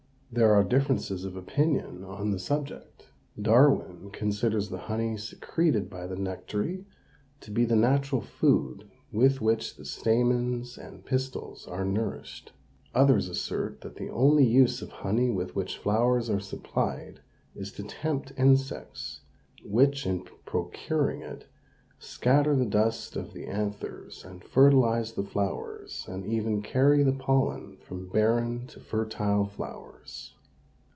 [0.33, 3.07] There are differences of opinion on the subject.
[3.41, 6.85] Darwin considers the honey secreted by the nectary
[7.41, 12.53] to be the natural food with which the stamens and pistils are nourished.
[12.95, 17.19] Others assert that the only use of honey with which flowers are supplied
[17.53, 19.19] is to tempt insects,
[19.65, 21.45] which, in procuring it,
[22.03, 27.77] scatter the dust of the anthers and fertilize the flowers, and even carry the pollen
[27.77, 30.33] from barren to fertile flowers.